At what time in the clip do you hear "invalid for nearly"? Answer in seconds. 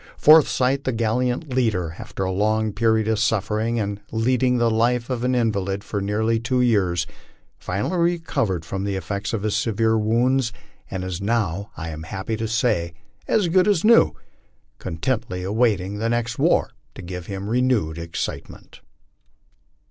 5.35-6.39